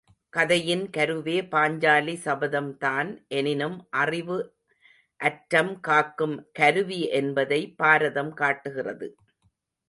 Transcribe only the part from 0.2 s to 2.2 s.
கதையின் கருவே பாஞ்சாலி